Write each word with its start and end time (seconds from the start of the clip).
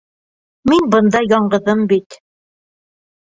Мин 0.71 0.87
бында 0.95 1.19
яңғыҙым 1.33 1.83
бит. 1.91 2.17